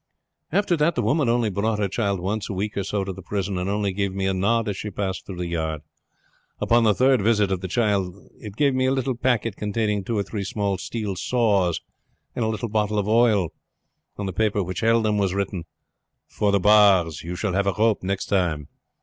"After 0.51 0.75
that 0.77 0.95
the 0.95 1.03
woman 1.03 1.29
only 1.29 1.51
brought 1.51 1.77
her 1.77 1.87
child 1.87 2.19
once 2.19 2.49
a 2.49 2.53
week 2.53 2.75
or 2.75 2.83
so 2.83 3.03
to 3.03 3.13
the 3.13 3.21
prison, 3.21 3.59
and 3.59 3.69
only 3.69 3.93
gave 3.93 4.15
me 4.15 4.25
a 4.25 4.33
nod 4.33 4.67
as 4.67 4.75
she 4.75 4.89
passed 4.89 5.27
through 5.27 5.37
the 5.37 5.45
yard. 5.45 5.81
Upon 6.59 6.83
the 6.83 6.95
third 6.95 7.21
visit 7.21 7.51
of 7.51 7.61
the 7.61 7.67
child 7.67 8.15
it 8.39 8.55
gave 8.55 8.73
me 8.73 8.87
a 8.87 8.91
little 8.91 9.13
packet 9.15 9.55
containing 9.57 10.03
two 10.03 10.17
or 10.17 10.23
three 10.23 10.43
small 10.43 10.79
steel 10.79 11.15
saws 11.15 11.81
and 12.35 12.43
a 12.43 12.47
little 12.47 12.67
bottle 12.67 12.97
of 12.97 13.07
oil. 13.07 13.49
On 14.17 14.25
the 14.25 14.33
paper 14.33 14.63
which 14.63 14.79
held 14.79 15.05
them 15.05 15.19
was 15.19 15.35
written, 15.35 15.65
'For 16.27 16.51
the 16.51 16.59
bars. 16.59 17.21
You 17.21 17.35
shall 17.35 17.53
have 17.53 17.67
a 17.67 17.73
rope 17.73 18.01
next 18.01 18.25
time.' 18.25 18.69